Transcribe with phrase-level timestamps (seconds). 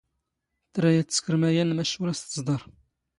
[0.73, 2.61] ⵜⵔⴰ ⴰⴷ ⵜⵙⴽⵔ ⵎⴰⵢⴰⵏⵏ, ⵎⴰⵛⵛ ⵓⵔ ⴰⵙ ⵜⵥⴹⴰⵕ.